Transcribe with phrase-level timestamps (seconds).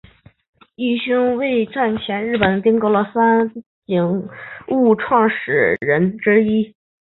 [0.77, 3.51] 义兄为战前日本财阀三
[3.85, 4.03] 井
[4.69, 6.73] 物产创始人之一。